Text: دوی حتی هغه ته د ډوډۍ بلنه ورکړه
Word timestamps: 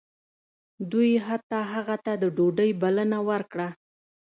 دوی 0.91 1.11
حتی 1.27 1.59
هغه 1.73 1.95
ته 2.05 2.13
د 2.21 2.23
ډوډۍ 2.35 2.71
بلنه 2.81 3.19
ورکړه 3.29 3.67